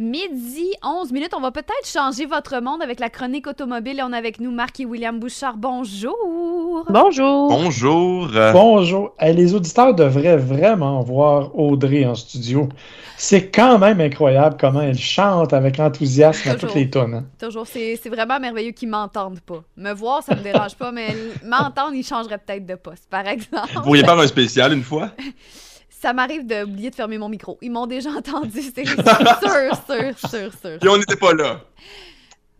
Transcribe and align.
Midi, 0.00 0.72
11 0.82 1.12
minutes. 1.12 1.34
On 1.36 1.42
va 1.42 1.50
peut-être 1.50 1.84
changer 1.84 2.24
votre 2.24 2.58
monde 2.62 2.80
avec 2.80 3.00
la 3.00 3.10
chronique 3.10 3.46
automobile. 3.46 4.02
On 4.02 4.14
est 4.14 4.16
avec 4.16 4.40
nous 4.40 4.50
Marc 4.50 4.80
et 4.80 4.86
William 4.86 5.20
Bouchard. 5.20 5.58
Bonjour. 5.58 6.86
Bonjour. 6.88 7.48
Bonjour. 7.50 8.30
Bonjour. 8.54 9.14
les 9.20 9.54
auditeurs 9.54 9.94
devraient 9.94 10.38
vraiment 10.38 11.02
voir 11.02 11.54
Audrey 11.54 12.06
en 12.06 12.14
studio. 12.14 12.70
C'est 13.18 13.50
quand 13.50 13.78
même 13.78 14.00
incroyable 14.00 14.56
comment 14.58 14.80
elle 14.80 14.98
chante 14.98 15.52
avec 15.52 15.78
enthousiasme 15.78 16.48
à 16.48 16.54
toutes 16.54 16.74
les 16.74 16.88
tonnes. 16.88 17.16
Hein. 17.16 17.24
Toujours. 17.38 17.66
C'est 17.66 18.00
vraiment 18.08 18.40
merveilleux 18.40 18.72
qu'ils 18.72 18.88
m'entendent 18.88 19.40
pas. 19.40 19.62
Me 19.76 19.92
voir, 19.92 20.22
ça 20.22 20.34
me 20.34 20.40
dérange 20.40 20.76
pas, 20.76 20.92
mais 20.92 21.14
m'entendre, 21.44 21.92
ils 21.92 22.06
changeraient 22.06 22.38
peut-être 22.38 22.64
de 22.64 22.76
poste, 22.76 23.04
par 23.10 23.26
exemple. 23.28 23.68
Vous 23.74 23.82
pourriez 23.82 24.04
faire 24.04 24.18
un 24.18 24.26
spécial 24.26 24.72
une 24.72 24.82
fois? 24.82 25.10
ça 26.00 26.14
m'arrive 26.14 26.46
d'oublier 26.46 26.90
de 26.90 26.94
fermer 26.94 27.18
mon 27.18 27.28
micro. 27.28 27.58
Ils 27.60 27.70
m'ont 27.70 27.86
déjà 27.86 28.10
entendu, 28.16 28.62
c'est 28.62 28.86
sûr, 28.86 28.96
sûr, 28.96 30.30
sûr, 30.30 30.52
sûr. 30.54 30.78
Et 30.82 30.88
on 30.88 30.96
n'était 30.96 31.16
pas 31.16 31.34
là. 31.34 31.60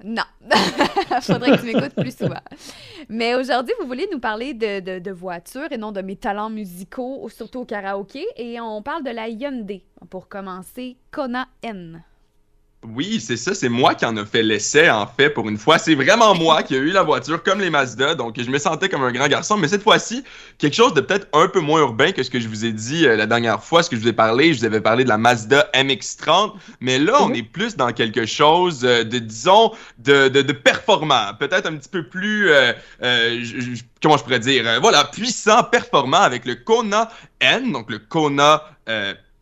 Non. 0.02 0.22
Faudrait 1.22 1.52
que 1.52 1.60
tu 1.60 1.66
m'écoutes 1.66 1.95
plus 1.95 2.16
souvent. 2.16 2.40
Mais 3.08 3.34
aujourd'hui, 3.34 3.74
vous 3.80 3.86
voulez 3.86 4.08
nous 4.10 4.20
parler 4.20 4.54
de, 4.54 4.80
de, 4.80 4.98
de 4.98 5.10
voitures 5.10 5.70
et 5.70 5.78
non 5.78 5.92
de 5.92 6.00
mes 6.00 6.16
talents 6.16 6.50
musicaux, 6.50 7.28
surtout 7.28 7.60
au 7.60 7.64
karaoké. 7.64 8.24
Et 8.36 8.60
on 8.60 8.82
parle 8.82 9.04
de 9.04 9.10
la 9.10 9.28
Hyundai. 9.28 9.84
Pour 10.09 10.28
commencer, 10.28 10.96
Kona 11.10 11.48
N. 11.62 12.02
Oui, 12.82 13.20
c'est 13.20 13.36
ça, 13.36 13.54
c'est 13.54 13.68
moi 13.68 13.94
qui 13.94 14.06
en 14.06 14.16
a 14.16 14.24
fait 14.24 14.42
l'essai 14.42 14.88
en 14.88 15.06
fait 15.06 15.28
pour 15.28 15.46
une 15.50 15.58
fois. 15.58 15.76
C'est 15.76 15.94
vraiment 15.94 16.34
moi 16.34 16.62
qui 16.62 16.74
ai 16.74 16.78
eu 16.78 16.92
la 16.92 17.02
voiture 17.02 17.42
comme 17.42 17.60
les 17.60 17.68
Mazda, 17.68 18.14
donc 18.14 18.40
je 18.40 18.50
me 18.50 18.58
sentais 18.58 18.88
comme 18.88 19.02
un 19.02 19.12
grand 19.12 19.28
garçon. 19.28 19.58
Mais 19.58 19.68
cette 19.68 19.82
fois-ci, 19.82 20.24
quelque 20.56 20.74
chose 20.74 20.94
de 20.94 21.02
peut-être 21.02 21.28
un 21.34 21.46
peu 21.48 21.60
moins 21.60 21.80
urbain 21.80 22.12
que 22.12 22.22
ce 22.22 22.30
que 22.30 22.40
je 22.40 22.48
vous 22.48 22.64
ai 22.64 22.72
dit 22.72 23.06
euh, 23.06 23.16
la 23.16 23.26
dernière 23.26 23.62
fois, 23.62 23.82
ce 23.82 23.90
que 23.90 23.96
je 23.96 24.00
vous 24.00 24.08
ai 24.08 24.14
parlé. 24.14 24.54
Je 24.54 24.60
vous 24.60 24.64
avais 24.64 24.80
parlé 24.80 25.04
de 25.04 25.10
la 25.10 25.18
Mazda 25.18 25.68
MX-30, 25.74 26.54
mais 26.80 26.98
là, 26.98 27.22
on 27.22 27.28
mhm. 27.28 27.34
est 27.34 27.42
plus 27.42 27.76
dans 27.76 27.92
quelque 27.92 28.24
chose 28.24 28.82
euh, 28.82 29.04
de, 29.04 29.18
disons, 29.18 29.72
de, 29.98 30.28
de, 30.28 30.40
de 30.40 30.52
performant, 30.54 31.34
peut-être 31.38 31.66
un 31.66 31.76
petit 31.76 31.90
peu 31.90 32.04
plus, 32.04 32.48
euh, 32.50 32.72
comment 34.02 34.16
je 34.16 34.22
pourrais 34.22 34.38
dire, 34.38 34.80
voilà, 34.80 35.04
puissant, 35.04 35.65
performant 35.65 36.22
avec 36.22 36.46
le 36.46 36.54
Kona 36.54 37.10
N, 37.40 37.72
donc 37.72 37.90
le 37.90 37.98
Kona 37.98 38.65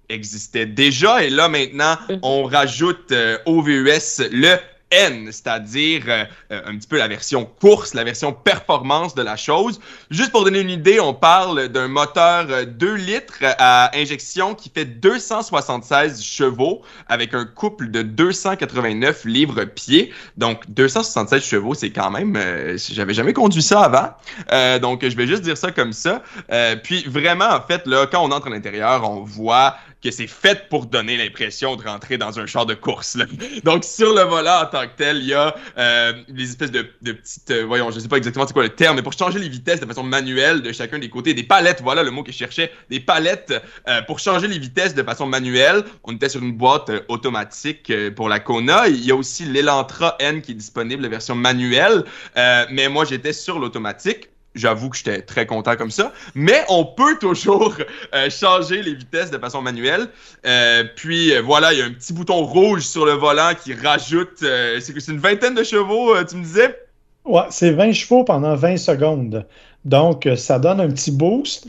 existait 0.08 0.66
déjà. 0.66 1.22
Et 1.22 1.30
là, 1.30 1.48
maintenant, 1.48 1.96
mhm. 2.08 2.18
on 2.22 2.44
rajoute 2.44 3.12
euh, 3.12 3.38
au 3.46 3.62
VUS 3.62 4.22
le 4.30 4.56
N, 4.90 5.26
c'est-à-dire 5.26 6.04
euh, 6.08 6.24
euh, 6.50 6.62
un 6.64 6.76
petit 6.76 6.88
peu 6.88 6.96
la 6.96 7.08
version 7.08 7.44
course, 7.44 7.92
la 7.92 8.04
version 8.04 8.32
performance 8.32 9.14
de 9.14 9.22
la 9.22 9.36
chose. 9.36 9.80
Juste 10.10 10.32
pour 10.32 10.44
donner 10.44 10.60
une 10.60 10.70
idée, 10.70 10.98
on 10.98 11.12
parle 11.12 11.68
d'un 11.68 11.88
moteur 11.88 12.46
2 12.66 12.86
euh, 12.86 12.96
litres 12.96 13.42
à 13.42 13.94
injection 13.96 14.54
qui 14.54 14.70
fait 14.70 14.86
276 14.86 16.22
chevaux 16.22 16.82
avec 17.08 17.34
un 17.34 17.44
couple 17.44 17.90
de 17.90 18.02
289 18.02 19.26
livres-pieds. 19.26 20.12
Donc 20.38 20.62
276 20.70 21.42
chevaux, 21.44 21.74
c'est 21.74 21.90
quand 21.90 22.10
même... 22.10 22.38
J'avais 22.76 23.14
jamais 23.14 23.32
conduit 23.32 23.62
ça 23.62 23.82
avant. 23.82 24.78
donc 24.80 25.06
je 25.06 25.16
vais 25.16 25.26
juste 25.26 25.42
dire 25.42 25.56
ça 25.56 25.70
comme 25.70 25.92
ça. 25.92 26.22
puis 26.82 27.04
vraiment, 27.06 27.48
en 27.48 27.60
fait, 27.60 27.86
là, 27.86 28.06
quand 28.06 28.22
on 28.24 28.30
entre 28.32 28.46
à 28.46 28.50
l'intérieur, 28.50 29.08
on 29.08 29.22
voit 29.22 29.76
que 30.02 30.10
c'est 30.10 30.28
fait 30.28 30.68
pour 30.68 30.86
donner 30.86 31.16
l'impression 31.16 31.76
de 31.76 31.82
rentrer 31.82 32.18
dans 32.18 32.38
un 32.38 32.46
char 32.46 32.66
de 32.66 32.74
course. 32.74 33.16
Là. 33.16 33.26
Donc, 33.64 33.84
sur 33.84 34.14
le 34.14 34.22
volant 34.22 34.62
en 34.62 34.66
tant 34.66 34.86
que 34.86 34.96
tel, 34.96 35.18
il 35.18 35.26
y 35.26 35.34
a 35.34 35.54
euh, 35.76 36.12
des 36.28 36.50
espèces 36.50 36.70
de, 36.70 36.86
de 37.02 37.12
petites... 37.12 37.50
Euh, 37.50 37.64
voyons, 37.64 37.90
je 37.90 37.98
sais 37.98 38.08
pas 38.08 38.16
exactement 38.16 38.46
c'est 38.46 38.52
quoi 38.52 38.62
le 38.62 38.68
terme, 38.68 38.96
mais 38.96 39.02
pour 39.02 39.12
changer 39.12 39.38
les 39.38 39.48
vitesses 39.48 39.80
de 39.80 39.86
façon 39.86 40.04
manuelle 40.04 40.62
de 40.62 40.72
chacun 40.72 40.98
des 40.98 41.10
côtés, 41.10 41.34
des 41.34 41.42
palettes, 41.42 41.80
voilà 41.82 42.02
le 42.02 42.10
mot 42.10 42.22
que 42.22 42.30
je 42.30 42.36
cherchais, 42.36 42.70
des 42.90 43.00
palettes 43.00 43.52
euh, 43.88 44.02
pour 44.02 44.20
changer 44.20 44.46
les 44.46 44.58
vitesses 44.58 44.94
de 44.94 45.02
façon 45.02 45.26
manuelle. 45.26 45.84
On 46.04 46.14
était 46.14 46.28
sur 46.28 46.42
une 46.42 46.56
boîte 46.56 46.90
euh, 46.90 47.00
automatique 47.08 47.92
pour 48.14 48.28
la 48.28 48.38
Kona. 48.38 48.88
Il 48.88 49.04
y 49.04 49.10
a 49.10 49.16
aussi 49.16 49.44
l'Elantra 49.44 50.16
N 50.20 50.42
qui 50.42 50.52
est 50.52 50.54
disponible, 50.54 51.02
la 51.02 51.08
version 51.08 51.34
manuelle, 51.34 52.04
mais 52.36 52.88
moi, 52.88 53.04
j'étais 53.04 53.32
sur 53.32 53.58
l'automatique. 53.58 54.28
J'avoue 54.54 54.88
que 54.88 54.96
j'étais 54.96 55.22
très 55.22 55.46
content 55.46 55.76
comme 55.76 55.90
ça. 55.90 56.12
Mais 56.34 56.64
on 56.68 56.84
peut 56.84 57.18
toujours 57.20 57.74
euh, 58.14 58.30
changer 58.30 58.82
les 58.82 58.94
vitesses 58.94 59.30
de 59.30 59.38
façon 59.38 59.62
manuelle. 59.62 60.08
Euh, 60.46 60.84
puis 60.96 61.32
euh, 61.32 61.42
voilà, 61.42 61.72
il 61.72 61.78
y 61.78 61.82
a 61.82 61.84
un 61.84 61.92
petit 61.92 62.12
bouton 62.12 62.44
rouge 62.44 62.82
sur 62.82 63.04
le 63.04 63.12
volant 63.12 63.52
qui 63.62 63.74
rajoute. 63.74 64.38
c'est 64.38 65.08
une 65.08 65.18
vingtaine 65.18 65.54
de 65.54 65.62
chevaux, 65.62 66.14
tu 66.24 66.36
me 66.36 66.42
disais? 66.42 66.76
Ouais, 67.24 67.42
c'est 67.50 67.72
20 67.72 67.92
chevaux 67.92 68.24
pendant 68.24 68.54
20 68.54 68.78
secondes. 68.78 69.46
Donc, 69.84 70.28
ça 70.36 70.58
donne 70.58 70.80
un 70.80 70.88
petit 70.88 71.12
boost. 71.12 71.68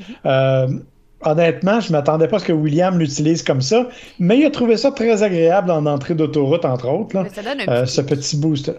honnêtement, 1.22 1.82
je 1.82 1.88
ne 1.88 1.92
m'attendais 1.92 2.30
pas 2.30 2.38
à 2.38 2.40
ce 2.40 2.46
que 2.46 2.54
William 2.54 2.98
l'utilise 2.98 3.44
comme 3.44 3.62
ça, 3.62 3.90
mais 4.20 4.40
il 4.40 4.46
a 4.46 4.52
trouvé 4.52 4.78
ça 4.78 4.92
très 4.92 5.22
agréable 5.22 5.70
en 5.70 5.86
entrée 5.86 6.16
d'autoroute, 6.16 6.64
entre 6.64 6.88
autres. 6.88 7.16
Là, 7.16 7.26
ça 7.34 7.44
donne 7.44 7.62
un 7.68 7.86
ce 7.86 8.02
petit 8.02 8.38
boost. 8.38 8.72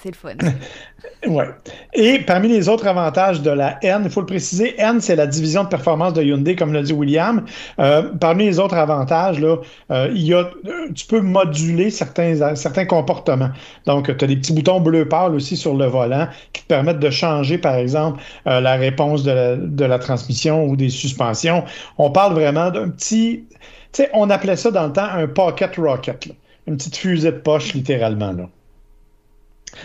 C'est 0.00 0.10
le 0.10 0.14
fun. 0.14 0.34
oui. 1.26 1.44
Et 1.94 2.20
parmi 2.20 2.48
les 2.48 2.68
autres 2.68 2.86
avantages 2.86 3.42
de 3.42 3.50
la 3.50 3.78
N, 3.82 4.02
il 4.04 4.10
faut 4.10 4.20
le 4.20 4.26
préciser, 4.26 4.74
N, 4.78 5.00
c'est 5.00 5.16
la 5.16 5.26
division 5.26 5.64
de 5.64 5.68
performance 5.68 6.12
de 6.12 6.22
Hyundai, 6.22 6.54
comme 6.54 6.72
l'a 6.72 6.82
dit 6.82 6.92
William. 6.92 7.44
Euh, 7.80 8.12
parmi 8.20 8.44
les 8.44 8.60
autres 8.60 8.76
avantages, 8.76 9.40
là, 9.40 9.56
euh, 9.90 10.10
il 10.14 10.22
y 10.22 10.34
a, 10.34 10.48
tu 10.94 11.06
peux 11.06 11.20
moduler 11.20 11.90
certains, 11.90 12.54
certains 12.54 12.84
comportements. 12.84 13.50
Donc, 13.86 14.16
tu 14.16 14.24
as 14.24 14.28
des 14.28 14.36
petits 14.36 14.52
boutons 14.52 14.80
bleu 14.80 15.08
pâle 15.08 15.34
aussi 15.34 15.56
sur 15.56 15.74
le 15.74 15.86
volant 15.86 16.28
qui 16.52 16.62
te 16.62 16.68
permettent 16.68 17.00
de 17.00 17.10
changer, 17.10 17.58
par 17.58 17.74
exemple, 17.74 18.22
euh, 18.46 18.60
la 18.60 18.76
réponse 18.76 19.24
de 19.24 19.32
la, 19.32 19.56
de 19.56 19.84
la, 19.84 19.98
transmission 19.98 20.64
ou 20.66 20.76
des 20.76 20.90
suspensions. 20.90 21.64
On 21.98 22.10
parle 22.10 22.34
vraiment 22.34 22.70
d'un 22.70 22.88
petit... 22.90 23.44
Tu 23.92 24.02
sais, 24.02 24.10
on 24.12 24.30
appelait 24.30 24.56
ça 24.56 24.70
dans 24.70 24.86
le 24.86 24.92
temps 24.92 25.08
un 25.10 25.26
pocket 25.26 25.76
rocket. 25.76 26.28
Une 26.66 26.76
petite 26.76 26.96
fusée 26.96 27.32
de 27.32 27.38
poche, 27.38 27.72
littéralement. 27.72 28.32
Là. 28.32 28.48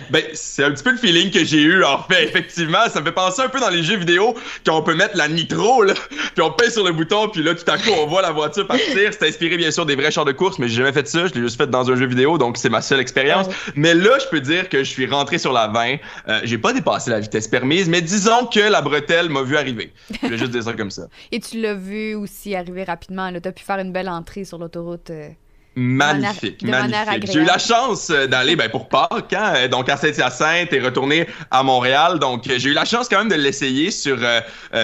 Ben, 0.09 0.23
c'est 0.33 0.63
un 0.63 0.71
petit 0.71 0.83
peu 0.83 0.91
le 0.91 0.97
feeling 0.97 1.31
que 1.31 1.43
j'ai 1.43 1.61
eu, 1.61 1.83
en 1.83 2.03
fait, 2.03 2.25
effectivement. 2.25 2.89
Ça 2.89 2.99
me 2.99 3.05
fait 3.05 3.11
penser 3.11 3.41
un 3.41 3.49
peu 3.49 3.59
dans 3.59 3.69
les 3.69 3.83
jeux 3.83 3.97
vidéo 3.97 4.35
quand 4.65 4.77
on 4.77 4.83
peut 4.83 4.95
mettre 4.95 5.17
la 5.17 5.27
nitro, 5.27 5.83
là, 5.83 5.93
puis 6.09 6.41
on 6.41 6.51
pèse 6.51 6.73
sur 6.73 6.83
le 6.83 6.91
bouton, 6.91 7.29
puis 7.29 7.43
là, 7.43 7.55
tout 7.55 7.69
à 7.69 7.77
coup, 7.77 7.91
on 8.01 8.07
voit 8.07 8.21
la 8.21 8.31
voiture 8.31 8.67
partir. 8.67 9.11
C'est 9.11 9.27
inspiré, 9.27 9.57
bien 9.57 9.71
sûr, 9.71 9.85
des 9.85 9.95
vrais 9.95 10.11
chars 10.11 10.25
de 10.25 10.31
course, 10.31 10.59
mais 10.59 10.67
j'ai 10.67 10.77
jamais 10.77 10.93
fait 10.93 11.07
ça. 11.07 11.27
Je 11.27 11.33
l'ai 11.33 11.41
juste 11.41 11.57
fait 11.57 11.69
dans 11.69 11.89
un 11.89 11.95
jeu 11.95 12.05
vidéo, 12.05 12.37
donc 12.37 12.57
c'est 12.57 12.69
ma 12.69 12.81
seule 12.81 12.99
expérience. 12.99 13.47
Mais 13.75 13.93
là, 13.93 14.17
je 14.19 14.27
peux 14.27 14.41
dire 14.41 14.69
que 14.69 14.79
je 14.79 14.89
suis 14.89 15.05
rentré 15.05 15.37
sur 15.37 15.53
la 15.53 15.67
20. 15.67 15.97
Euh, 16.27 16.41
j'ai 16.43 16.57
pas 16.57 16.73
dépassé 16.73 17.09
la 17.09 17.19
vitesse 17.19 17.47
permise, 17.47 17.89
mais 17.89 18.01
disons 18.01 18.45
que 18.45 18.59
la 18.59 18.81
bretelle 18.81 19.29
m'a 19.29 19.43
vu 19.43 19.57
arriver. 19.57 19.93
Je 20.21 20.27
vais 20.27 20.37
juste 20.37 20.51
dire 20.51 20.63
ça 20.63 20.73
comme 20.73 20.91
ça. 20.91 21.07
Et 21.31 21.39
tu 21.39 21.61
l'as 21.61 21.73
vu 21.73 22.15
aussi 22.15 22.55
arriver 22.55 22.83
rapidement. 22.83 23.31
Tu 23.31 23.47
as 23.47 23.51
pu 23.51 23.63
faire 23.63 23.79
une 23.79 23.91
belle 23.91 24.09
entrée 24.09 24.45
sur 24.45 24.57
l'autoroute. 24.57 25.09
Euh, 25.09 25.29
Magnifique, 25.75 26.61
magnifique. 26.61 27.31
J'ai 27.31 27.39
eu 27.39 27.45
la 27.45 27.57
chance 27.57 28.11
euh, 28.11 28.27
d'aller 28.27 28.55
ben, 28.55 28.69
pour 28.69 28.89
Pâques, 28.89 29.33
hein, 29.33 29.53
euh, 29.55 29.67
donc 29.67 29.89
à 29.89 29.97
Saint-Hyacinthe 29.97 30.71
et 30.71 30.79
retourner 30.79 31.27
à 31.49 31.63
Montréal. 31.63 32.19
Donc 32.19 32.43
j'ai 32.45 32.69
eu 32.69 32.73
la 32.73 32.85
chance 32.85 33.09
quand 33.09 33.17
même 33.17 33.29
de 33.29 33.35
l'essayer 33.35 33.89
sur 33.89 34.19
euh, 34.21 34.41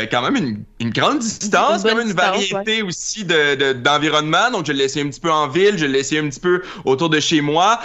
quand 0.10 0.24
même 0.24 0.36
une, 0.36 0.64
une 0.80 0.90
grande 0.90 1.20
distance, 1.20 1.84
quand 1.84 1.96
même 1.96 2.08
une 2.08 2.16
variété 2.16 2.82
aussi 2.82 3.24
de, 3.24 3.74
d'environnement. 3.74 4.50
donc 4.50 4.66
je 4.66 4.72
l'ai 4.72 4.86
essayé 4.86 5.06
un 5.06 5.10
petit 5.10 5.20
peu 5.20 5.32
en 5.32 5.48
ville, 5.48 5.78
je 5.78 5.86
l'ai 5.86 6.00
essayé 6.00 6.22
un 6.22 6.28
petit 6.28 6.40
peu 6.40 6.64
autour 6.86 7.10
de 7.10 7.20
chez 7.20 7.42
moi. 7.42 7.80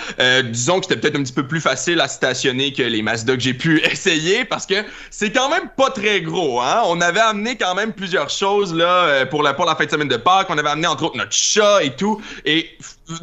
disons 0.51 0.81
que 0.81 0.87
c'était 0.87 1.01
peut-être 1.01 1.19
un 1.19 1.25
petit 1.25 1.33
peu 1.33 1.47
plus 1.47 1.61
facile 1.61 2.01
à 2.01 2.09
stationner 2.09 2.73
que 2.73 2.83
les 2.83 3.03
Mazda 3.03 3.35
que 3.35 3.43
j'ai 3.43 3.55
pu 3.55 3.81
essayer 3.85 4.47
parce 4.47 4.65
que 4.65 4.83
c'est 5.11 5.31
quand 5.31 5.51
même 5.51 5.69
pas 5.77 5.91
très 5.91 6.23
gros. 6.23 6.61
Hein? 6.63 6.83
On 6.87 7.03
avait 7.03 7.21
amené 7.21 7.57
quand 7.57 7.75
même 7.75 7.93
plusieurs 7.93 8.31
choses 8.31 8.75
là 8.75 9.27
pour 9.27 9.43
la 9.43 9.53
pour 9.53 9.67
la 9.67 9.77
fin 9.77 9.85
de 9.85 9.91
semaine 9.91 10.09
de 10.09 10.17
Pâques. 10.17 10.47
On 10.49 10.57
avait 10.57 10.71
amené 10.71 10.87
entre 10.87 11.05
autres 11.05 11.19
notre 11.19 11.35
chat 11.35 11.83
et 11.83 11.95
tout 11.95 12.23
et 12.47 12.71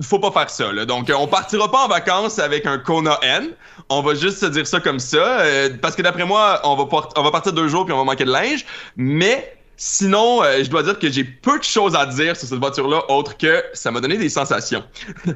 faut 0.01 0.19
pas 0.19 0.31
faire 0.31 0.49
ça. 0.49 0.71
Là. 0.71 0.85
Donc, 0.85 1.11
on 1.15 1.27
partira 1.27 1.71
pas 1.71 1.85
en 1.85 1.87
vacances 1.87 2.39
avec 2.39 2.65
un 2.65 2.77
Kona 2.77 3.17
N. 3.21 3.49
On 3.89 4.01
va 4.01 4.13
juste 4.13 4.39
se 4.39 4.45
dire 4.45 4.67
ça 4.67 4.79
comme 4.79 4.99
ça. 4.99 5.41
Euh, 5.41 5.69
parce 5.81 5.95
que 5.95 6.01
d'après 6.01 6.25
moi, 6.25 6.61
on 6.63 6.75
va, 6.75 7.31
partir 7.31 7.53
deux 7.53 7.67
jours 7.67 7.85
puis 7.85 7.93
on 7.93 7.97
va 7.97 8.03
manquer 8.03 8.25
de 8.25 8.31
linge. 8.31 8.65
Mais 8.95 9.57
sinon, 9.77 10.43
euh, 10.43 10.63
je 10.63 10.69
dois 10.69 10.83
dire 10.83 10.99
que 10.99 11.09
j'ai 11.09 11.23
peu 11.23 11.57
de 11.57 11.63
choses 11.63 11.95
à 11.95 12.05
dire 12.05 12.35
sur 12.35 12.47
cette 12.47 12.59
voiture-là, 12.59 13.03
autre 13.09 13.37
que 13.37 13.63
ça 13.73 13.91
m'a 13.91 13.99
donné 13.99 14.17
des 14.17 14.29
sensations. 14.29 14.83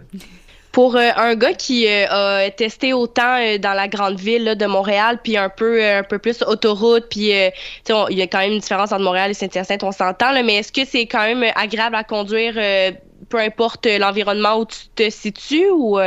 Pour 0.72 0.98
euh, 0.98 1.10
un 1.16 1.36
gars 1.36 1.54
qui 1.54 1.88
a 1.88 2.52
testé 2.52 2.92
autant 2.92 3.40
dans 3.60 3.74
la 3.74 3.88
grande 3.88 4.20
ville 4.20 4.56
de 4.60 4.66
Montréal, 4.66 5.22
puis 5.24 5.38
un 5.38 5.48
peu 5.48 5.82
un 5.82 6.04
peu 6.04 6.20
plus 6.20 6.44
autoroute, 6.44 7.06
puis 7.10 7.30
il 7.30 8.18
y 8.18 8.22
a 8.22 8.28
quand 8.28 8.40
même 8.40 8.52
une 8.52 8.60
différence 8.60 8.92
entre 8.92 9.02
Montréal 9.02 9.32
et 9.32 9.34
Saint-Hyacinthe, 9.34 9.84
on 9.84 9.94
s'entend, 9.94 10.34
mais 10.44 10.56
est-ce 10.56 10.74
que 10.74 10.84
c'est 10.84 11.08
quand 11.08 11.22
même 11.22 11.46
agréable 11.56 11.96
à 11.96 12.04
conduire 12.04 12.56
peu 13.30 13.40
importe 13.40 13.86
l'environnement 13.86 14.60
où 14.60 14.66
tu 14.66 14.88
te 14.96 15.10
situes 15.10 15.70
ou. 15.70 16.00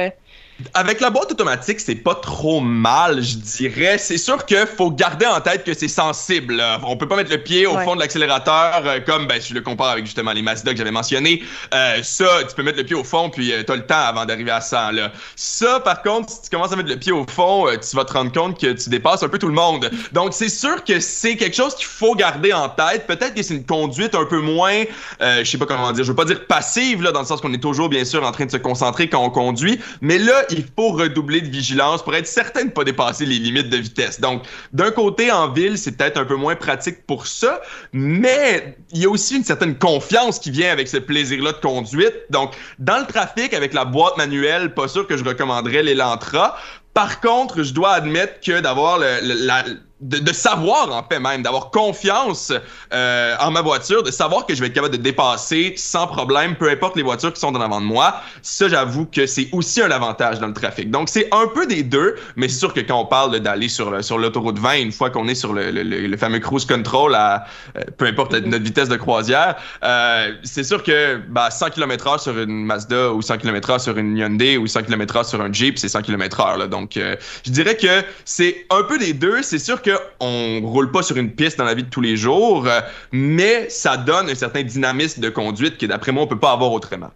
Euh? 0.60 0.64
Avec 0.74 1.00
la 1.00 1.10
boîte 1.10 1.30
automatique, 1.32 1.80
c'est 1.80 1.94
pas 1.94 2.14
trop 2.14 2.60
mal, 2.60 3.22
je 3.22 3.36
dirais. 3.36 3.98
C'est 3.98 4.18
sûr 4.18 4.44
qu'il 4.44 4.66
faut 4.66 4.90
garder 4.90 5.26
en 5.26 5.40
tête 5.40 5.64
que 5.64 5.74
c'est 5.74 5.88
sensible. 5.88 6.62
On 6.84 6.96
peut 6.96 7.08
pas 7.08 7.16
mettre 7.16 7.30
le 7.30 7.38
pied 7.38 7.66
au 7.66 7.78
fond 7.78 7.94
de 7.94 8.00
l'accélérateur 8.00 8.82
euh, 8.84 9.00
comme 9.00 9.26
ben, 9.26 9.40
je 9.40 9.54
le 9.54 9.60
compare 9.60 9.88
avec 9.88 10.04
justement 10.04 10.32
les 10.32 10.42
Mazda 10.42 10.72
que 10.72 10.78
j'avais 10.78 10.90
mentionné. 10.90 11.42
Euh, 11.74 12.02
ça, 12.02 12.26
tu 12.48 12.54
peux 12.54 12.62
mettre 12.62 12.78
le 12.78 12.84
pied 12.84 12.94
au 12.94 13.04
fond 13.04 13.30
puis 13.30 13.52
euh, 13.52 13.62
t'as 13.62 13.76
le 13.76 13.86
temps 13.86 13.98
avant 13.98 14.24
d'arriver 14.24 14.50
à 14.50 14.60
ça. 14.60 14.92
Là. 14.92 15.12
Ça, 15.36 15.80
par 15.80 16.02
contre, 16.02 16.30
si 16.30 16.42
tu 16.42 16.50
commences 16.50 16.72
à 16.72 16.76
mettre 16.76 16.88
le 16.88 16.96
pied 16.98 17.12
au 17.12 17.26
fond, 17.26 17.66
tu 17.68 17.96
vas 17.96 18.04
te 18.04 18.12
rendre 18.12 18.32
compte 18.32 18.60
que 18.60 18.72
tu 18.72 18.90
dépasses 18.90 19.22
un 19.22 19.28
peu 19.28 19.38
tout 19.38 19.48
le 19.48 19.54
monde. 19.54 19.90
Donc 20.12 20.32
c'est 20.32 20.48
sûr 20.48 20.84
que 20.84 21.00
c'est 21.00 21.36
quelque 21.36 21.56
chose 21.56 21.74
qu'il 21.74 21.86
faut 21.86 22.14
garder 22.14 22.52
en 22.52 22.68
tête. 22.68 23.06
Peut-être 23.06 23.34
que 23.34 23.42
c'est 23.42 23.54
une 23.54 23.66
conduite 23.66 24.14
un 24.14 24.24
peu 24.24 24.40
moins, 24.40 24.84
je 25.20 25.44
sais 25.44 25.58
pas 25.58 25.66
comment 25.66 25.92
dire, 25.92 26.04
je 26.04 26.10
veux 26.10 26.16
pas 26.16 26.24
dire 26.24 26.46
passive 26.46 27.02
là, 27.02 27.12
dans 27.12 27.20
le 27.20 27.26
sens 27.26 27.40
qu'on 27.40 27.52
est 27.52 27.62
toujours 27.62 27.88
bien 27.88 28.04
sûr 28.04 28.24
en 28.24 28.32
train 28.32 28.46
de 28.46 28.50
se 28.50 28.56
concentrer 28.56 29.08
quand 29.08 29.22
on 29.22 29.30
conduit, 29.30 29.80
mais 30.00 30.18
là 30.18 30.44
il 30.50 30.64
faut 30.76 30.90
redoubler 30.90 31.40
de 31.40 31.48
vigilance 31.48 32.02
pour 32.02 32.14
être 32.14 32.26
certain 32.26 32.62
de 32.62 32.66
ne 32.66 32.70
pas 32.70 32.84
dépasser 32.84 33.26
les 33.26 33.38
limites 33.38 33.68
de 33.68 33.76
vitesse. 33.76 34.20
Donc, 34.20 34.42
d'un 34.72 34.90
côté, 34.90 35.30
en 35.30 35.50
ville, 35.50 35.78
c'est 35.78 35.92
peut-être 35.92 36.18
un 36.18 36.24
peu 36.24 36.36
moins 36.36 36.56
pratique 36.56 37.06
pour 37.06 37.26
ça, 37.26 37.60
mais 37.92 38.76
il 38.92 39.02
y 39.02 39.06
a 39.06 39.08
aussi 39.08 39.36
une 39.36 39.44
certaine 39.44 39.76
confiance 39.76 40.38
qui 40.38 40.50
vient 40.50 40.70
avec 40.70 40.88
ce 40.88 40.96
plaisir-là 40.96 41.52
de 41.52 41.58
conduite. 41.58 42.14
Donc, 42.30 42.52
dans 42.78 42.98
le 42.98 43.06
trafic, 43.06 43.54
avec 43.54 43.74
la 43.74 43.84
boîte 43.84 44.16
manuelle, 44.16 44.74
pas 44.74 44.88
sûr 44.88 45.06
que 45.06 45.16
je 45.16 45.24
recommanderais 45.24 45.82
l'Elantra. 45.82 46.56
Par 46.94 47.20
contre, 47.20 47.62
je 47.62 47.72
dois 47.72 47.92
admettre 47.92 48.40
que 48.40 48.60
d'avoir 48.60 48.98
la 48.98 49.64
de, 50.00 50.32
savoir 50.32 50.92
en 50.92 51.02
fait 51.02 51.18
même, 51.18 51.42
d'avoir 51.42 51.70
confiance 51.70 52.52
euh, 52.92 53.34
en 53.40 53.50
ma 53.50 53.62
voiture, 53.62 54.02
de 54.02 54.10
savoir 54.10 54.46
que 54.46 54.54
je 54.54 54.60
vais 54.60 54.68
être 54.68 54.74
capable 54.74 54.96
de 54.96 55.02
dépasser 55.02 55.74
sans 55.76 56.06
problème, 56.06 56.54
peu 56.54 56.70
importe 56.70 56.96
les 56.96 57.02
voitures 57.02 57.32
qui 57.32 57.40
sont 57.40 57.54
en 57.54 57.60
avant 57.60 57.80
de 57.80 57.86
moi. 57.86 58.20
Ça, 58.42 58.68
j'avoue 58.68 59.06
que 59.06 59.26
c'est 59.26 59.48
aussi 59.52 59.82
un 59.82 59.90
avantage 59.90 60.38
dans 60.38 60.46
le 60.46 60.52
trafic. 60.52 60.90
Donc 60.90 61.08
c'est 61.08 61.28
un 61.32 61.48
peu 61.48 61.66
des 61.66 61.82
deux, 61.82 62.14
mais 62.36 62.48
c'est 62.48 62.58
sûr 62.58 62.72
que 62.72 62.80
quand 62.80 63.00
on 63.00 63.06
parle 63.06 63.40
d'aller 63.40 63.68
sur 63.68 64.04
sur 64.04 64.18
l'autoroute 64.18 64.58
20, 64.58 64.74
une 64.78 64.92
fois 64.92 65.10
qu'on 65.10 65.26
est 65.26 65.34
sur 65.34 65.52
le, 65.52 65.70
le, 65.70 66.16
fameux 66.16 66.38
cruise 66.38 66.64
control 66.64 67.14
à 67.14 67.46
euh, 67.76 67.82
peu 67.96 68.06
importe 68.06 68.34
notre 68.34 68.64
vitesse 68.64 68.88
de 68.88 68.96
croisière, 68.96 69.56
euh, 69.82 70.32
c'est 70.44 70.64
sûr 70.64 70.82
que 70.82 71.16
bah, 71.28 71.50
100 71.50 71.70
km/h 71.70 72.20
sur 72.20 72.38
une 72.38 72.64
Mazda 72.64 73.12
ou 73.12 73.22
100 73.22 73.38
km/h 73.38 73.80
sur 73.80 73.98
une 73.98 74.16
Hyundai 74.16 74.56
ou 74.56 74.66
100 74.66 74.84
km/h 74.84 75.24
sur 75.24 75.40
un 75.40 75.52
Jeep, 75.52 75.78
c'est 75.78 75.88
100 75.88 76.02
km/h. 76.02 76.68
Donc 76.68 76.92
je 76.94 77.50
dirais 77.50 77.76
que 77.76 78.04
c'est 78.24 78.66
un 78.70 78.82
peu 78.84 78.98
des 78.98 79.12
deux. 79.12 79.42
C'est 79.42 79.58
sûr 79.58 79.82
que 79.82 79.87
on 80.20 80.60
roule 80.62 80.90
pas 80.90 81.02
sur 81.02 81.16
une 81.16 81.30
piste 81.30 81.58
dans 81.58 81.64
la 81.64 81.74
vie 81.74 81.84
de 81.84 81.90
tous 81.90 82.00
les 82.00 82.16
jours, 82.16 82.66
euh, 82.66 82.80
mais 83.12 83.68
ça 83.68 83.96
donne 83.96 84.28
un 84.30 84.34
certain 84.34 84.62
dynamisme 84.62 85.20
de 85.20 85.28
conduite 85.28 85.78
que 85.78 85.86
d'après 85.86 86.12
moi 86.12 86.22
on 86.22 86.26
peut 86.26 86.38
pas 86.38 86.52
avoir 86.52 86.72
autrement. 86.72 87.10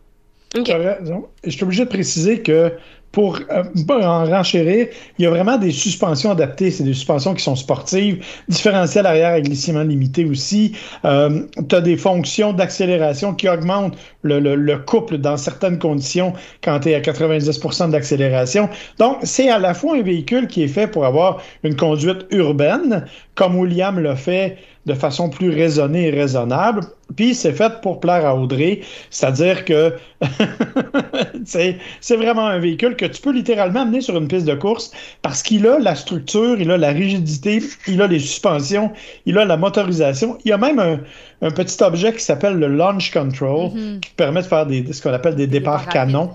Je 1.45 1.51
suis 1.51 1.65
obligé 1.65 1.85
de 1.85 1.89
préciser 1.89 2.43
que 2.43 2.73
pour 3.13 3.39
euh, 3.51 3.63
en 3.91 4.25
renchérir, 4.25 4.89
il 5.19 5.23
y 5.23 5.27
a 5.27 5.31
vraiment 5.31 5.59
des 5.59 5.71
suspensions 5.71 6.31
adaptées. 6.31 6.71
C'est 6.71 6.85
des 6.85 6.95
suspensions 6.95 7.35
qui 7.35 7.43
sont 7.43 7.57
sportives, 7.57 8.25
différentiel 8.49 9.07
arrière 9.07 9.35
à 9.35 9.41
glissement 9.41 9.83
limité 9.83 10.25
aussi. 10.25 10.73
Euh, 11.05 11.43
tu 11.69 11.75
as 11.75 11.81
des 11.81 11.97
fonctions 11.97 12.53
d'accélération 12.53 13.35
qui 13.35 13.49
augmentent 13.49 13.97
le, 14.23 14.41
le, 14.41 14.79
couple 14.79 15.19
dans 15.19 15.37
certaines 15.37 15.79
conditions 15.79 16.33
quand 16.63 16.81
tu 16.81 16.91
es 16.91 16.95
à 16.95 17.01
90% 17.01 17.91
d'accélération. 17.91 18.69
Donc, 18.99 19.19
c'est 19.23 19.51
à 19.51 19.59
la 19.59 19.75
fois 19.75 19.97
un 19.97 20.03
véhicule 20.03 20.47
qui 20.47 20.63
est 20.63 20.69
fait 20.69 20.87
pour 20.87 21.05
avoir 21.05 21.43
une 21.63 21.77
conduite 21.77 22.27
urbaine, 22.31 23.05
comme 23.35 23.57
William 23.57 23.99
l'a 23.99 24.17
fait 24.17 24.57
de 24.87 24.95
façon 24.95 25.31
plus 25.31 25.51
raisonnée 25.51 26.09
et 26.09 26.11
raisonnable. 26.11 26.83
Puis 27.17 27.35
c'est 27.35 27.53
fait 27.53 27.81
pour 27.83 28.01
plaire 28.01 28.25
à 28.25 28.35
Audrey, 28.35 28.81
c'est-à-dire 29.11 29.65
que 29.65 29.95
c'est 31.45 31.79
vraiment 32.11 32.47
un 32.47 32.59
véhicule 32.59 32.97
que 32.97 33.05
tu 33.05 33.21
peux 33.21 33.33
littéralement 33.33 33.83
amener 33.83 34.01
sur 34.01 34.17
une 34.17 34.29
piste 34.29 34.47
de 34.47 34.55
course 34.55 34.93
parce 35.21 35.43
qu'il 35.43 35.67
a 35.67 35.79
la 35.79 35.95
structure, 35.95 36.61
il 36.61 36.71
a 36.71 36.79
la 36.79 36.91
rigidité, 36.91 37.63
il 37.87 38.01
a 38.01 38.07
les 38.07 38.19
suspensions, 38.19 38.93
il 39.27 39.39
a 39.39 39.45
la 39.45 39.57
motorisation. 39.57 40.39
Il 40.45 40.49
y 40.49 40.53
a 40.53 40.59
même 40.59 40.79
un, 41.43 41.51
petit 41.51 41.83
objet 41.83 42.13
qui 42.13 42.23
s'appelle 42.23 42.55
le 42.55 42.69
launch 42.69 43.13
control 43.13 43.71
mm-hmm. 43.71 44.01
qui 44.01 44.11
permet 44.17 44.41
de 44.41 44.47
faire 44.47 44.67
des, 44.67 44.93
ce 44.93 45.03
qu'on 45.03 45.13
appelle 45.13 45.37
des 45.37 45.47
départs 45.47 45.89
canons. 45.89 46.31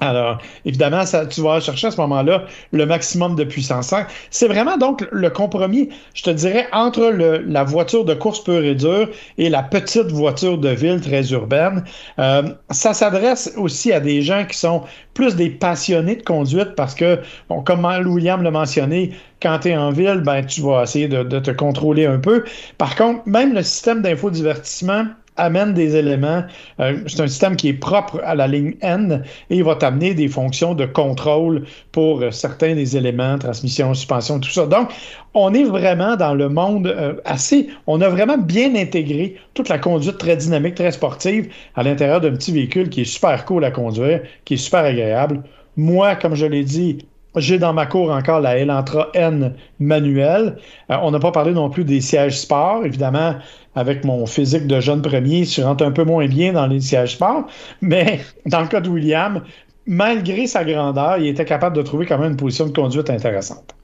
Alors, 0.00 0.38
évidemment, 0.64 1.04
ça, 1.04 1.26
tu 1.26 1.40
vas 1.40 1.58
chercher 1.60 1.88
à 1.88 1.90
ce 1.90 2.00
moment-là 2.00 2.44
le 2.72 2.86
maximum 2.86 3.34
de 3.34 3.44
puissance. 3.44 3.92
C'est 4.30 4.46
vraiment 4.46 4.76
donc 4.76 5.06
le 5.10 5.28
compromis, 5.28 5.88
je 6.14 6.22
te 6.22 6.30
dirais, 6.30 6.68
entre 6.72 7.10
le, 7.10 7.38
la 7.38 7.64
voiture 7.64 8.04
de 8.04 8.14
course 8.14 8.42
pure 8.44 8.64
et 8.64 8.74
dure 8.76 9.08
et 9.38 9.48
la 9.48 9.62
petite 9.62 10.12
voiture 10.12 10.58
de 10.58 10.68
ville 10.68 11.00
très 11.00 11.30
urbaine. 11.32 11.82
Euh, 12.20 12.42
ça 12.70 12.94
s'adresse 12.94 13.52
aussi 13.56 13.92
à 13.92 13.98
des 13.98 14.22
gens 14.22 14.44
qui 14.48 14.56
sont 14.56 14.82
plus 15.14 15.34
des 15.34 15.50
passionnés 15.50 16.14
de 16.14 16.22
conduite 16.22 16.76
parce 16.76 16.94
que, 16.94 17.18
bon, 17.48 17.62
comme 17.62 17.84
William 17.84 18.42
l'a 18.42 18.52
mentionné, 18.52 19.10
quand 19.42 19.58
tu 19.60 19.68
es 19.70 19.76
en 19.76 19.90
ville, 19.90 20.22
ben, 20.24 20.44
tu 20.44 20.60
vas 20.60 20.84
essayer 20.84 21.08
de, 21.08 21.24
de 21.24 21.40
te 21.40 21.50
contrôler 21.50 22.06
un 22.06 22.18
peu. 22.18 22.44
Par 22.76 22.94
contre, 22.94 23.22
même 23.26 23.52
le 23.52 23.62
système 23.62 24.02
d'infodivertissement 24.02 25.06
amène 25.38 25.72
des 25.72 25.96
éléments. 25.96 26.44
Euh, 26.80 26.98
c'est 27.06 27.20
un 27.20 27.26
système 27.26 27.56
qui 27.56 27.68
est 27.68 27.74
propre 27.74 28.20
à 28.24 28.34
la 28.34 28.46
ligne 28.46 28.74
N 28.82 29.22
et 29.50 29.56
il 29.56 29.64
va 29.64 29.74
t'amener 29.76 30.14
des 30.14 30.28
fonctions 30.28 30.74
de 30.74 30.84
contrôle 30.84 31.64
pour 31.92 32.20
euh, 32.20 32.30
certains 32.30 32.74
des 32.74 32.96
éléments, 32.96 33.38
transmission, 33.38 33.94
suspension, 33.94 34.38
tout 34.40 34.50
ça. 34.50 34.66
Donc, 34.66 34.90
on 35.34 35.54
est 35.54 35.64
vraiment 35.64 36.16
dans 36.16 36.34
le 36.34 36.48
monde 36.48 36.88
euh, 36.88 37.14
assez. 37.24 37.68
On 37.86 38.00
a 38.00 38.08
vraiment 38.08 38.38
bien 38.38 38.74
intégré 38.74 39.36
toute 39.54 39.68
la 39.68 39.78
conduite 39.78 40.18
très 40.18 40.36
dynamique, 40.36 40.74
très 40.74 40.92
sportive 40.92 41.48
à 41.74 41.82
l'intérieur 41.82 42.20
d'un 42.20 42.32
petit 42.32 42.52
véhicule 42.52 42.90
qui 42.90 43.02
est 43.02 43.04
super 43.04 43.44
cool 43.44 43.64
à 43.64 43.70
conduire, 43.70 44.20
qui 44.44 44.54
est 44.54 44.58
super 44.58 44.84
agréable. 44.84 45.42
Moi, 45.76 46.16
comme 46.16 46.34
je 46.34 46.46
l'ai 46.46 46.64
dit, 46.64 46.98
j'ai 47.36 47.58
dans 47.58 47.72
ma 47.72 47.86
cour 47.86 48.10
encore 48.10 48.40
la 48.40 48.58
Elantra 48.58 49.08
N 49.14 49.54
manuelle. 49.78 50.56
on 50.88 51.10
n'a 51.10 51.18
pas 51.18 51.32
parlé 51.32 51.52
non 51.52 51.70
plus 51.70 51.84
des 51.84 52.00
sièges 52.00 52.38
sport. 52.38 52.84
Évidemment, 52.84 53.36
avec 53.74 54.04
mon 54.04 54.26
physique 54.26 54.66
de 54.66 54.80
jeune 54.80 55.02
premier, 55.02 55.44
je 55.44 55.62
rentre 55.62 55.84
un 55.84 55.92
peu 55.92 56.04
moins 56.04 56.26
bien 56.26 56.52
dans 56.52 56.66
les 56.66 56.80
sièges 56.80 57.14
sport. 57.14 57.46
Mais 57.80 58.20
dans 58.46 58.60
le 58.60 58.68
cas 58.68 58.80
de 58.80 58.88
William, 58.88 59.42
malgré 59.86 60.46
sa 60.46 60.64
grandeur, 60.64 61.18
il 61.18 61.28
était 61.28 61.44
capable 61.44 61.76
de 61.76 61.82
trouver 61.82 62.06
quand 62.06 62.18
même 62.18 62.32
une 62.32 62.36
position 62.36 62.66
de 62.66 62.72
conduite 62.72 63.10
intéressante. 63.10 63.74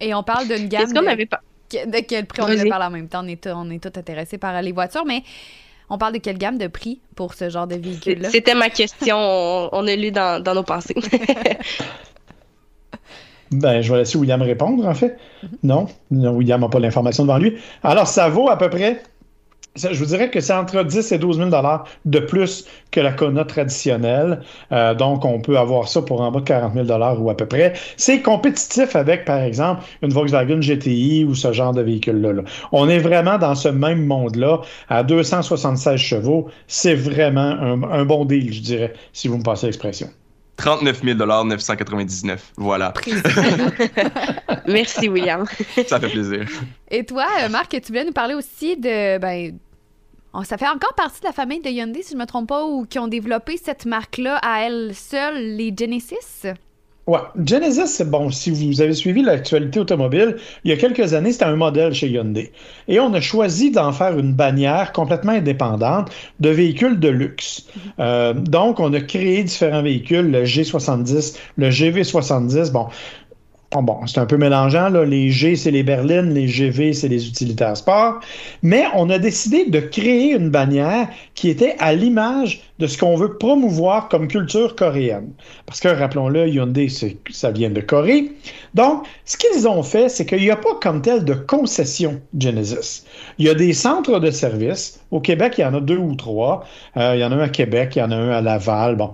Et 0.00 0.14
on 0.14 0.22
parle 0.22 0.46
d'une 0.46 0.68
gamme. 0.68 0.92
qu'on 0.92 1.02
de... 1.02 1.24
pas? 1.24 1.40
De 1.70 2.00
quel 2.06 2.26
prix? 2.26 2.42
On 2.42 2.68
parle 2.68 2.82
en 2.82 2.90
même 2.90 3.08
temps? 3.08 3.22
On 3.24 3.28
est, 3.28 3.46
on 3.46 3.70
est 3.70 3.82
tous 3.82 3.98
intéressés 3.98 4.38
par 4.38 4.60
les 4.62 4.72
voitures, 4.72 5.04
mais 5.04 5.22
on 5.90 5.98
parle 5.98 6.14
de 6.14 6.18
quelle 6.18 6.38
gamme 6.38 6.58
de 6.58 6.66
prix 6.66 7.00
pour 7.14 7.34
ce 7.34 7.50
genre 7.50 7.66
de 7.66 7.74
véhicule-là? 7.76 8.30
C'était 8.30 8.54
ma 8.54 8.70
question. 8.70 9.16
on, 9.18 9.86
est 9.86 9.96
lu 9.96 10.10
dans, 10.10 10.42
dans 10.42 10.54
nos 10.54 10.62
pensées. 10.62 10.94
Ben, 13.50 13.80
je 13.80 13.92
vais 13.92 13.98
laisser 13.98 14.18
William 14.18 14.42
répondre, 14.42 14.86
en 14.86 14.94
fait. 14.94 15.16
Mm-hmm. 15.42 15.48
Non, 15.62 15.86
William 16.10 16.60
n'a 16.60 16.68
pas 16.68 16.80
l'information 16.80 17.24
devant 17.24 17.38
lui. 17.38 17.56
Alors, 17.82 18.06
ça 18.06 18.28
vaut 18.28 18.48
à 18.48 18.56
peu 18.56 18.68
près 18.68 19.00
je 19.76 19.98
vous 19.98 20.06
dirais 20.06 20.30
que 20.30 20.40
c'est 20.40 20.52
entre 20.52 20.82
10 20.82 21.12
et 21.12 21.18
12 21.18 21.38
000 21.38 21.50
de 22.04 22.18
plus 22.18 22.66
que 22.90 23.00
la 23.00 23.12
Kona 23.12 23.44
traditionnelle. 23.44 24.40
Euh, 24.72 24.94
donc, 24.94 25.24
on 25.24 25.40
peut 25.40 25.58
avoir 25.58 25.88
ça 25.88 26.02
pour 26.02 26.20
en 26.20 26.30
bas 26.30 26.40
de 26.40 26.44
40 26.44 26.74
000 26.74 26.86
ou 27.20 27.30
à 27.30 27.36
peu 27.36 27.46
près. 27.46 27.74
C'est 27.96 28.20
compétitif 28.20 28.96
avec, 28.96 29.24
par 29.24 29.40
exemple, 29.40 29.82
une 30.02 30.12
Volkswagen 30.12 30.60
GTI 30.60 31.24
ou 31.24 31.34
ce 31.34 31.52
genre 31.52 31.72
de 31.72 31.82
véhicule-là. 31.82 32.42
On 32.72 32.88
est 32.88 32.98
vraiment 32.98 33.38
dans 33.38 33.54
ce 33.54 33.68
même 33.68 34.04
monde-là. 34.04 34.60
À 34.88 35.02
276 35.02 35.96
chevaux, 35.96 36.48
c'est 36.66 36.94
vraiment 36.94 37.40
un, 37.40 38.04
bon 38.04 38.24
deal, 38.24 38.52
je 38.52 38.60
dirais, 38.60 38.92
si 39.12 39.28
vous 39.28 39.38
me 39.38 39.42
passez 39.42 39.66
l'expression. 39.66 40.08
39 40.58 41.02
000 41.02 41.44
999. 41.44 42.52
Voilà. 42.56 42.92
Merci, 44.66 45.08
William. 45.08 45.44
Ça 45.86 46.00
fait 46.00 46.10
plaisir. 46.10 46.46
Et 46.90 47.04
toi, 47.04 47.26
euh, 47.40 47.48
Marc, 47.48 47.70
tu 47.70 47.80
voulais 47.86 48.04
nous 48.04 48.12
parler 48.12 48.34
aussi 48.34 48.76
de, 48.76 49.18
ben, 49.18 49.56
ça 50.44 50.58
fait 50.58 50.68
encore 50.68 50.94
partie 50.94 51.20
de 51.20 51.26
la 51.26 51.32
famille 51.32 51.60
de 51.60 51.68
Hyundai, 51.68 52.02
si 52.02 52.10
je 52.10 52.14
ne 52.16 52.20
me 52.20 52.26
trompe 52.26 52.48
pas, 52.48 52.66
ou 52.66 52.84
qui 52.84 52.98
ont 52.98 53.08
développé 53.08 53.56
cette 53.56 53.86
marque-là 53.86 54.36
à 54.42 54.62
elle 54.62 54.94
seule, 54.94 55.56
les 55.56 55.72
Genesis? 55.76 56.48
Ouais, 57.08 57.20
Genesis, 57.42 57.86
c'est 57.86 58.10
bon. 58.10 58.30
Si 58.30 58.50
vous 58.50 58.82
avez 58.82 58.92
suivi 58.92 59.22
l'actualité 59.22 59.80
automobile, 59.80 60.36
il 60.64 60.70
y 60.70 60.74
a 60.74 60.76
quelques 60.76 61.14
années, 61.14 61.32
c'était 61.32 61.46
un 61.46 61.56
modèle 61.56 61.94
chez 61.94 62.06
Hyundai. 62.06 62.52
Et 62.86 63.00
on 63.00 63.14
a 63.14 63.20
choisi 63.22 63.70
d'en 63.70 63.92
faire 63.92 64.18
une 64.18 64.34
bannière 64.34 64.92
complètement 64.92 65.32
indépendante 65.32 66.10
de 66.38 66.50
véhicules 66.50 67.00
de 67.00 67.08
luxe. 67.08 67.64
Mm-hmm. 67.64 67.80
Euh, 68.00 68.34
donc, 68.34 68.78
on 68.78 68.92
a 68.92 69.00
créé 69.00 69.42
différents 69.42 69.80
véhicules, 69.80 70.30
le 70.30 70.44
G70, 70.44 71.38
le 71.56 71.70
GV70. 71.70 72.72
Bon, 72.72 72.88
ah 73.74 73.82
bon, 73.82 74.06
c'est 74.06 74.18
un 74.18 74.24
peu 74.24 74.38
mélangeant. 74.38 74.88
Là. 74.88 75.04
Les 75.04 75.30
G, 75.30 75.54
c'est 75.54 75.70
les 75.70 75.82
berlines, 75.82 76.32
les 76.32 76.48
GV, 76.48 76.94
c'est 76.94 77.08
les 77.08 77.28
utilitaires 77.28 77.76
sport. 77.76 78.18
Mais 78.62 78.84
on 78.94 79.10
a 79.10 79.18
décidé 79.18 79.66
de 79.66 79.78
créer 79.78 80.32
une 80.32 80.48
bannière 80.48 81.08
qui 81.34 81.50
était 81.50 81.76
à 81.78 81.92
l'image 81.92 82.62
de 82.78 82.86
ce 82.86 82.96
qu'on 82.96 83.14
veut 83.14 83.36
promouvoir 83.36 84.08
comme 84.08 84.26
culture 84.26 84.74
coréenne. 84.74 85.32
Parce 85.66 85.80
que, 85.80 85.88
rappelons-le, 85.88 86.48
Hyundai, 86.48 86.88
ça 87.30 87.50
vient 87.50 87.68
de 87.68 87.82
Corée. 87.82 88.32
Donc, 88.72 89.04
ce 89.26 89.36
qu'ils 89.36 89.68
ont 89.68 89.82
fait, 89.82 90.08
c'est 90.08 90.24
qu'il 90.24 90.40
n'y 90.40 90.50
a 90.50 90.56
pas 90.56 90.76
comme 90.80 91.02
tel 91.02 91.24
de 91.24 91.34
concession 91.34 92.22
Genesis. 92.38 93.04
Il 93.36 93.44
y 93.44 93.50
a 93.50 93.54
des 93.54 93.74
centres 93.74 94.18
de 94.18 94.30
service. 94.30 95.00
Au 95.10 95.20
Québec, 95.20 95.54
il 95.58 95.62
y 95.62 95.64
en 95.64 95.74
a 95.74 95.80
deux 95.80 95.98
ou 95.98 96.14
trois. 96.14 96.64
Euh, 96.96 97.16
il 97.16 97.20
y 97.20 97.24
en 97.24 97.32
a 97.32 97.34
un 97.34 97.40
à 97.40 97.48
Québec, 97.50 97.96
il 97.96 97.98
y 97.98 98.02
en 98.02 98.12
a 98.12 98.16
un 98.16 98.30
à 98.30 98.40
Laval. 98.40 98.96
Bon 98.96 99.12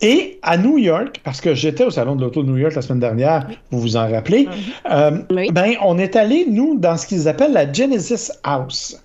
Et 0.00 0.38
à 0.42 0.56
New 0.56 0.78
York, 0.78 1.20
parce 1.24 1.40
que 1.40 1.54
j'étais 1.54 1.84
au 1.84 1.90
Salon 1.90 2.14
de 2.16 2.22
l'Auto 2.22 2.42
de 2.42 2.48
New 2.48 2.56
York 2.56 2.74
la 2.74 2.82
semaine 2.82 3.00
dernière, 3.00 3.48
vous 3.70 3.80
vous 3.80 3.96
en 3.96 4.08
rappelez, 4.08 4.48
euh, 4.90 5.18
Oui. 5.30 5.50
ben, 5.52 5.74
on 5.82 5.98
est 5.98 6.14
allé, 6.14 6.46
nous, 6.48 6.78
dans 6.78 6.96
ce 6.96 7.06
qu'ils 7.06 7.26
appellent 7.28 7.52
la 7.52 7.70
Genesis 7.72 8.30
House. 8.44 9.02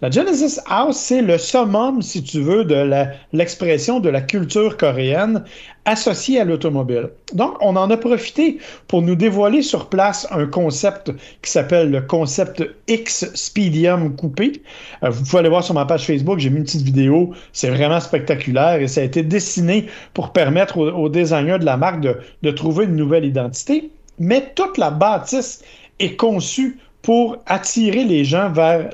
La 0.00 0.10
Genesis 0.10 0.60
House, 0.66 0.96
c'est 0.96 1.22
le 1.22 1.38
summum, 1.38 2.02
si 2.02 2.22
tu 2.22 2.40
veux, 2.40 2.64
de 2.64 2.88
l'expression 3.32 3.98
de 3.98 4.08
la 4.08 4.20
culture 4.20 4.76
coréenne 4.76 5.42
associée 5.86 6.40
à 6.40 6.44
l'automobile. 6.44 7.08
Donc, 7.32 7.56
on 7.60 7.74
en 7.74 7.90
a 7.90 7.96
profité 7.96 8.58
pour 8.86 9.02
nous 9.02 9.16
dévoiler 9.16 9.60
sur 9.60 9.88
place 9.88 10.28
un 10.30 10.46
concept 10.46 11.10
qui 11.42 11.50
s'appelle 11.50 11.90
le 11.90 12.00
concept 12.00 12.62
X 12.86 13.28
Speedium 13.34 14.14
coupé. 14.14 14.62
Euh, 15.02 15.10
vous 15.10 15.24
pouvez 15.24 15.40
aller 15.40 15.48
voir 15.48 15.64
sur 15.64 15.74
ma 15.74 15.84
page 15.84 16.06
Facebook, 16.06 16.38
j'ai 16.38 16.50
mis 16.50 16.58
une 16.58 16.64
petite 16.64 16.82
vidéo. 16.82 17.32
C'est 17.52 17.70
vraiment 17.70 17.98
spectaculaire 17.98 18.80
et 18.80 18.86
ça 18.86 19.00
a 19.00 19.04
été 19.04 19.24
dessiné 19.24 19.86
pour 20.14 20.32
permettre 20.32 20.78
aux, 20.78 21.08
designers 21.08 21.58
de 21.58 21.64
la 21.64 21.76
marque 21.76 22.06
de 22.42 22.50
trouver 22.52 22.84
une 22.84 22.94
nouvelle 22.94 23.24
identité. 23.24 23.90
Mais 24.20 24.52
toute 24.54 24.78
la 24.78 24.90
bâtisse 24.90 25.64
est 25.98 26.14
conçue 26.14 26.78
pour 27.02 27.36
attirer 27.46 28.04
les 28.04 28.24
gens 28.24 28.50
vers 28.50 28.90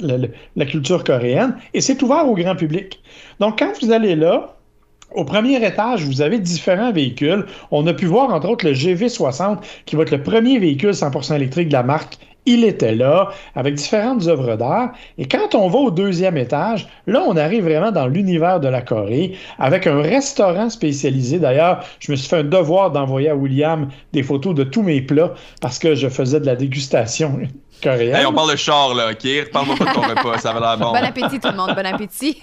la 0.57 0.67
culture 0.67 1.05
coréenne 1.05 1.57
et 1.73 1.81
c'est 1.81 2.03
ouvert 2.03 2.29
au 2.29 2.35
grand 2.35 2.57
public. 2.57 3.03
Donc, 3.41 3.59
quand 3.59 3.73
vous 3.81 3.93
allez 3.93 4.15
là, 4.15 4.55
au 5.15 5.25
premier 5.25 5.65
étage, 5.65 6.05
vous 6.05 6.23
avez 6.23 6.39
différents 6.39 6.93
véhicules. 6.93 7.47
On 7.71 7.87
a 7.87 7.95
pu 7.95 8.07
voir, 8.07 8.33
entre 8.35 8.49
autres, 8.49 8.67
le 8.67 8.73
GV60, 8.73 9.59
qui 9.87 9.97
va 9.97 10.03
être 10.03 10.11
le 10.11 10.23
premier 10.23 10.59
véhicule 10.59 10.91
100% 10.91 11.37
électrique 11.37 11.69
de 11.69 11.75
la 11.75 11.83
marque. 11.83 12.19
Il 12.47 12.65
était 12.65 12.95
là, 12.95 13.31
avec 13.55 13.75
différentes 13.75 14.27
œuvres 14.27 14.57
d'art. 14.57 14.93
Et 15.19 15.27
quand 15.27 15.55
on 15.55 15.69
va 15.69 15.79
au 15.79 15.91
deuxième 15.91 16.37
étage, 16.37 16.87
là, 17.07 17.23
on 17.27 17.37
arrive 17.37 17.65
vraiment 17.65 17.91
dans 17.91 18.07
l'univers 18.07 18.61
de 18.61 18.69
la 18.69 18.83
Corée, 18.83 19.37
avec 19.59 19.87
un 19.87 20.03
restaurant 20.03 20.69
spécialisé. 20.69 21.39
D'ailleurs, 21.39 21.85
je 22.01 22.13
me 22.13 22.17
suis 22.17 22.29
fait 22.29 22.39
un 22.39 22.45
devoir 22.45 22.91
d'envoyer 22.91 23.31
à 23.31 23.37
William 23.37 23.89
des 24.13 24.23
photos 24.23 24.55
de 24.55 24.65
tous 24.65 24.83
mes 24.83 25.01
plats, 25.01 25.33
parce 25.61 25.79
que 25.79 25.95
je 25.95 26.09
faisais 26.09 26.41
de 26.41 26.47
la 26.47 26.57
dégustation 26.57 27.39
coréenne. 27.83 28.17
Hey, 28.17 28.27
on 28.27 28.33
parle 28.33 28.53
de 28.53 28.57
char, 28.57 28.95
là, 28.95 29.11
OK? 29.11 29.51
Parle-moi 29.51 29.77
pas 29.77 29.87
de 29.87 29.95
ton 29.95 30.03
repas, 30.03 30.39
ça 30.39 30.53
va 30.53 30.61
l'air 30.61 30.79
bon. 30.79 30.93
Bon 30.93 31.05
appétit 31.05 31.41
tout 31.41 31.49
le 31.49 31.57
monde, 31.57 31.75
bon 31.75 31.87
appétit. 31.87 32.39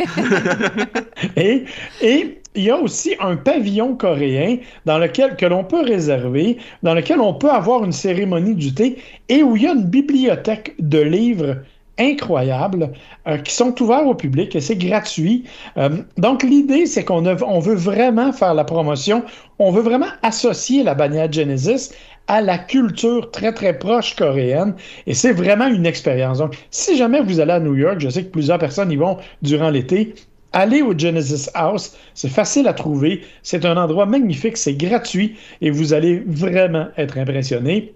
Et, 1.36 1.66
et 2.02 2.41
il 2.56 2.64
y 2.64 2.70
a 2.70 2.78
aussi 2.78 3.16
un 3.20 3.38
pavillon 3.38 3.96
coréen 3.96 4.58
dans 4.86 4.98
lequel 4.98 5.36
que 5.36 5.46
l'on 5.46 5.64
peut 5.64 5.82
réserver, 5.82 6.58
dans 6.84 6.94
lequel 6.94 7.20
on 7.20 7.34
peut 7.34 7.50
avoir 7.50 7.84
une 7.84 7.92
cérémonie 7.92 8.56
du 8.56 8.74
thé 8.74 8.98
et 9.30 9.44
où 9.44 9.56
il 9.56 9.64
y 9.64 9.68
a 9.68 9.74
une 9.74 9.86
bibliothèque 9.86 10.76
de 10.80 11.00
livres 11.00 11.58
incroyables 11.98 12.92
euh, 13.28 13.38
qui 13.38 13.54
sont 13.54 13.80
ouverts 13.82 14.08
au 14.08 14.16
public 14.16 14.56
et 14.56 14.62
c'est 14.62 14.76
gratuit. 14.76 15.46
Euh, 15.78 15.90
donc 16.18 16.44
l'idée, 16.44 16.86
c'est 16.86 17.06
qu'on 17.06 17.22
veut 17.22 17.76
vraiment 17.76 18.32
faire 18.34 18.54
la 18.54 18.64
promotion, 18.64 19.24
on 19.60 19.72
veut 19.72 19.82
vraiment 19.82 20.08
associer 20.24 20.84
la 20.84 20.96
bannière 20.96 21.32
Genesis 21.32 21.92
à 22.28 22.42
la 22.42 22.58
culture 22.58 23.30
très 23.32 23.54
très 23.54 23.78
proche 23.78 24.16
coréenne 24.16 24.76
et 25.06 25.14
c'est 25.14 25.34
vraiment 25.34 25.68
une 25.68 25.86
expérience. 25.86 26.38
Donc 26.38 26.58
si 26.72 26.98
jamais 26.98 27.22
vous 27.22 27.40
allez 27.40 27.54
à 27.54 27.60
New 27.60 27.76
York, 27.76 28.00
je 28.00 28.10
sais 28.10 28.24
que 28.24 28.32
plusieurs 28.32 28.58
personnes 28.58 28.92
y 28.92 28.96
vont 28.96 29.18
durant 29.42 29.70
l'été, 29.70 30.16
Allez 30.54 30.82
au 30.82 30.98
Genesis 30.98 31.50
House, 31.54 31.96
c'est 32.14 32.30
facile 32.30 32.68
à 32.68 32.74
trouver, 32.74 33.22
c'est 33.42 33.66
un 33.66 33.78
endroit 33.78 34.06
magnifique, 34.06 34.58
c'est 34.58 34.74
gratuit 34.74 35.38
et 35.62 35.70
vous 35.72 35.94
allez 35.94 36.24
vraiment 36.28 36.88
être 36.98 37.18
impressionné. 37.18 37.94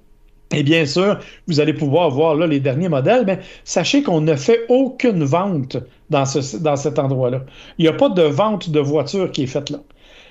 Et 0.52 0.64
bien 0.64 0.86
sûr, 0.86 1.20
vous 1.48 1.60
allez 1.60 1.74
pouvoir 1.74 2.12
voir 2.12 2.36
là 2.36 2.48
les 2.48 2.60
derniers 2.60 2.88
modèles, 2.88 3.26
mais 3.26 3.40
sachez 3.64 4.04
qu'on 4.04 4.22
ne 4.22 4.36
fait 4.36 4.66
aucune 4.70 5.24
vente 5.24 5.78
dans, 6.10 6.26
ce, 6.26 6.58
dans 6.58 6.76
cet 6.76 7.00
endroit-là. 7.00 7.44
Il 7.78 7.84
n'y 7.84 7.90
a 7.90 7.94
pas 7.94 8.10
de 8.10 8.22
vente 8.22 8.70
de 8.70 8.80
voiture 8.80 9.32
qui 9.32 9.44
est 9.44 9.48
faite 9.48 9.70
là. 9.70 9.80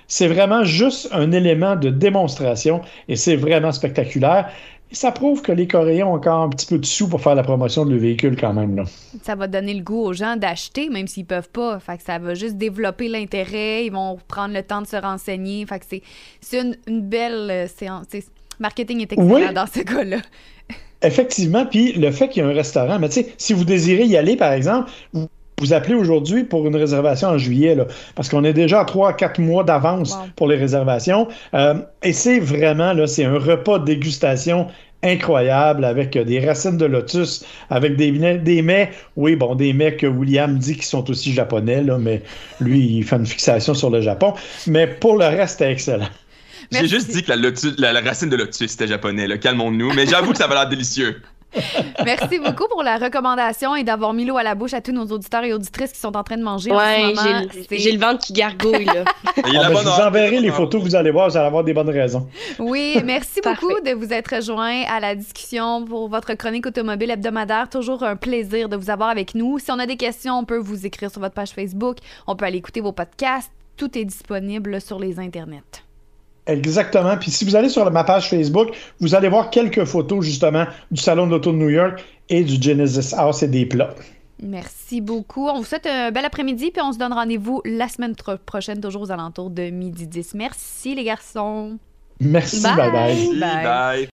C'est 0.09 0.29
vraiment 0.29 0.65
juste 0.65 1.09
un 1.13 1.33
élément 1.33 1.77
de 1.77 1.91
démonstration 1.91 2.81
et 3.09 3.17
c'est 3.17 3.37
vraiment 3.37 3.73
spectaculaire. 3.73 4.51
Et 4.91 4.95
ça 4.95 5.11
prouve 5.13 5.43
que 5.43 5.51
les 5.51 5.67
Coréens 5.67 6.07
ont 6.07 6.15
encore 6.15 6.43
un 6.43 6.49
petit 6.51 6.67
peu 6.67 6.79
de 6.79 6.85
sous 6.85 7.09
pour 7.09 7.21
faire 7.21 7.35
la 7.35 7.43
promotion 7.43 7.85
de 7.85 7.91
leur 7.91 8.01
véhicule 8.01 8.37
quand 8.39 8.53
même. 8.53 8.77
Là. 8.77 8.85
ça 9.23 9.35
va 9.35 9.47
donner 9.47 9.75
le 9.75 9.83
goût 9.83 10.03
aux 10.03 10.13
gens 10.13 10.37
d'acheter, 10.37 10.89
même 10.91 11.09
s'ils 11.09 11.25
peuvent 11.25 11.49
pas. 11.49 11.81
Fait 11.81 11.97
que 11.97 12.03
ça 12.05 12.19
va 12.19 12.35
juste 12.35 12.57
développer 12.57 13.09
l'intérêt. 13.09 13.87
Ils 13.87 13.93
vont 13.93 14.19
prendre 14.29 14.55
le 14.55 14.63
temps 14.63 14.83
de 14.83 14.87
se 14.87 14.97
renseigner. 14.97 15.65
Fait 15.67 15.81
que 15.81 15.87
c'est, 16.41 16.61
une, 16.61 16.77
une 16.87 17.01
belle 17.01 17.51
euh, 17.51 17.67
séance. 17.67 18.05
Marketing 18.61 19.01
est 19.01 19.13
excellent 19.13 19.35
Oui. 19.35 19.55
dans 19.55 19.67
ce 19.67 19.81
cas-là. 19.81 20.19
Effectivement, 21.03 21.67
puis 21.67 21.93
le 21.93 22.11
fait 22.13 22.29
qu'il 22.29 22.43
y 22.43 22.47
a 22.47 22.49
un 22.49 22.55
restaurant, 22.55 22.99
mais 22.99 23.09
tu 23.09 23.23
sais, 23.23 23.35
si 23.37 23.53
vous 23.53 23.65
désirez 23.65 24.05
y 24.05 24.17
aller, 24.17 24.37
par 24.37 24.53
exemple, 24.53 24.91
vous, 25.13 25.29
vous 25.61 25.73
appelez 25.73 25.95
aujourd'hui 25.95 26.45
pour 26.45 26.67
une 26.67 26.77
réservation 26.77 27.29
en 27.29 27.39
juillet, 27.39 27.75
là, 27.75 27.87
parce 28.17 28.29
qu'on 28.29 28.45
est 28.45 28.53
déjà 28.53 28.81
à 28.81 28.85
3-4 28.85 29.41
mois 29.41 29.65
d'avance 29.65 30.13
Wow. 30.13 30.19
pour 30.37 30.49
les 30.49 30.57
réservations. 30.57 31.29
Euh, 31.55 31.75
et 32.03 32.13
c'est 32.13 32.41
vraiment, 32.41 32.93
là, 32.93 33.07
c'est 33.07 33.25
un 33.25 33.39
repas 33.39 33.79
de 33.79 33.85
dégustation 33.85 34.67
incroyable 35.03 35.85
avec 35.85 36.17
euh, 36.17 36.25
des 36.25 36.45
racines 36.45 36.77
de 36.79 36.87
lotus, 36.87 37.45
avec 37.71 37.97
des, 37.97 38.11
des 38.39 38.63
mets, 38.63 38.91
oui, 39.17 39.37
bon, 39.37 39.55
des 39.55 39.73
mets 39.73 39.97
que 39.97 40.07
William 40.07 40.59
dit 40.59 40.77
qui 40.77 40.87
sont 40.87 41.09
aussi 41.11 41.33
japonais, 41.33 41.83
là, 41.83 41.99
mais 41.99 42.23
lui, 42.61 42.81
il 42.99 43.05
fait 43.05 43.17
une 43.17 43.27
fixation 43.27 43.75
sur 43.75 43.91
le 43.91 44.01
Japon. 44.01 44.33
Mais 44.67 44.87
pour 44.87 45.19
le 45.19 45.27
reste, 45.27 45.59
c'est 45.59 45.71
excellent. 45.71 46.09
J'ai 46.73 46.89
juste 46.89 47.11
dit 47.13 47.23
que 47.23 47.29
la, 47.31 47.37
lotus- 47.37 47.75
la- 47.79 47.93
la 47.93 48.01
racine 48.01 48.31
de 48.31 48.37
lotus 48.37 48.71
c'était 48.71 48.89
japonais, 48.89 49.27
là. 49.29 49.37
Calmons-nous. 49.39 49.93
Mais 49.93 50.07
j'avoue 50.07 50.33
que 50.33 50.39
ça 50.39 50.47
va 50.47 50.55
l'air 50.55 50.69
délicieux. 50.69 51.21
Merci 52.05 52.39
beaucoup 52.39 52.67
pour 52.69 52.83
la 52.83 52.97
recommandation 52.97 53.77
et 53.77 53.85
d'avoir 53.85 54.13
mis 54.13 54.25
l'eau 54.25 54.37
à 54.37 54.43
la 54.43 54.55
bouche 54.55 54.75
à 54.75 54.81
tous 54.81 54.93
nos 54.93 55.07
auditeurs 55.07 55.45
et 55.45 55.53
auditrices 55.53 55.93
qui 55.93 56.01
sont 56.01 56.17
en 56.17 56.23
train 56.23 56.37
de 56.37 56.43
manger 56.43 56.71
Ouais, 56.73 57.15
j'ai 57.71 57.93
le- 57.93 57.99
ventre 57.99 58.25
qui 58.25 58.33
gargouille, 58.33 58.85
là. 58.85 59.05
Ah, 59.25 59.31
ben, 59.43 59.73
bonne 59.73 59.77
je 59.79 59.83
vous 59.83 60.01
enverrai 60.01 60.41
les 60.41 60.51
photos 60.51 60.83
que 60.83 60.89
vous 60.89 60.95
allez 60.97 61.11
voir, 61.11 61.29
vous 61.29 61.37
allez 61.37 61.47
avoir 61.47 61.65
des 61.65 61.73
bonnes 61.75 61.91
raisons. 61.91 62.29
Oui, 62.59 62.97
merci 63.05 63.41
beaucoup 63.43 63.81
de 63.85 63.93
vous 63.93 64.13
être 64.13 64.37
rejoint 64.37 64.83
à 64.89 65.01
la 65.01 65.15
discussion 65.15 65.85
pour 65.85 66.09
votre 66.09 66.35
chronique 66.35 66.67
automobile 66.67 67.11
hebdomadaire. 67.11 67.69
Toujours 67.69 68.03
un 68.03 68.17
plaisir 68.17 68.69
de 68.69 68.77
vous 68.77 68.91
avoir 68.91 69.09
avec 69.11 69.35
nous. 69.35 69.59
Si 69.59 69.71
on 69.71 69.79
a 69.79 69.87
des 69.87 69.97
questions, 69.97 70.39
on 70.39 70.45
peut 70.45 70.59
vous 70.59 70.87
écrire 70.87 71.11
sur 71.11 71.21
votre 71.21 71.35
page 71.35 71.51
Facebook. 71.51 71.99
On 72.27 72.37
peut 72.37 72.45
aller 72.45 72.59
écouter 72.59 72.81
vos 72.81 72.93
podcasts. 72.93 73.51
Tout 73.77 73.97
est 73.99 74.05
disponible 74.05 74.81
sur 74.81 74.99
les 74.99 75.19
internets. 75.19 75.84
Exactement. 76.47 77.17
Puis 77.17 77.31
si 77.31 77.45
vous 77.45 77.57
allez 77.57 77.69
sur 77.69 77.91
ma 77.91 78.05
page 78.05 78.29
Facebook, 78.29 78.69
vous 79.01 79.15
allez 79.15 79.29
voir 79.29 79.51
quelques 79.51 79.85
photos 79.85 80.25
justement 80.25 80.67
du 80.91 81.01
Salon 81.01 81.27
de 81.27 81.33
l'Auto 81.33 81.53
de 81.53 81.57
New 81.57 81.71
York 81.71 82.05
et 82.29 82.45
du 82.45 82.61
Genesis 82.61 83.15
House 83.15 83.43
et 83.43 83.49
des 83.49 83.67
plats. 83.67 83.95
Merci 84.43 85.01
beaucoup. 85.01 85.49
On 85.49 85.59
vous 85.59 85.65
souhaite 85.65 85.87
un 85.87 86.11
bel 86.11 86.25
après-midi, 86.25 86.71
puis 86.71 86.83
on 86.83 86.93
se 86.93 86.99
donne 86.99 87.13
rendez-vous 87.13 87.63
la 87.65 87.89
semaine 87.89 88.15
prochaine, 88.45 88.81
toujours 88.81 89.03
aux 89.03 89.11
alentours 89.13 89.51
de 89.51 89.71
midi 89.71 90.07
10. 90.07 90.35
Merci 90.35 90.95
les 90.95 91.05
garçons. 91.05 91.79
Merci, 92.21 92.63
Bye. 92.63 92.77
bye 92.77 92.91
Bye. 92.91 93.41
bye. 93.41 94.09